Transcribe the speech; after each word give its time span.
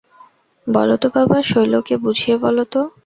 বলো 0.67 0.95
তো 0.97 1.07
বাবা, 1.15 1.37
শৈলকে 1.43 1.95
বুঝিয়ে 2.03 2.35
বলো 2.37 2.63
তো। 2.73 2.81